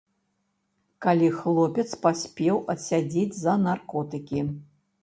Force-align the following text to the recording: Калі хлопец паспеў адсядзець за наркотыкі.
Калі 1.05 1.27
хлопец 1.41 1.87
паспеў 2.07 2.55
адсядзець 2.77 3.31
за 3.45 3.53
наркотыкі. 3.69 4.41